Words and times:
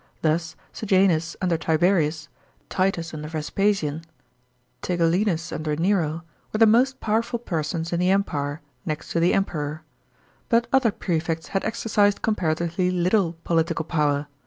Thus 0.23 0.55
Sejanus 0.73 1.35
under 1.43 1.59
Tiberius, 1.59 2.27
Titus 2.69 3.13
under 3.13 3.27
Vespasian, 3.27 4.01
Tigellinus 4.81 5.51
under 5.51 5.75
Nero, 5.75 6.23
were 6.51 6.57
the 6.57 6.65
most 6.65 6.99
powerful 6.99 7.37
persons 7.37 7.93
in 7.93 7.99
the 7.99 8.09
Empire, 8.09 8.61
next 8.83 9.11
to 9.11 9.19
the 9.19 9.35
Emperor. 9.35 9.83
But 10.49 10.65
other 10.73 10.89
prefects 10.89 11.49
had 11.49 11.63
exercised 11.63 12.23
comparatively 12.23 12.89
little 12.89 13.33
political 13.43 13.85
power. 13.85 14.25